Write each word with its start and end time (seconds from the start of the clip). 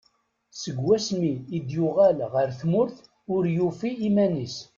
Seg 0.61 0.75
wasmi 0.85 1.33
i 1.57 1.59
d-yuɣal 1.65 2.19
ɣer 2.33 2.49
tmurt 2.59 2.97
ur 3.33 3.43
yufi 3.55 3.89
iman-is. 4.07 4.57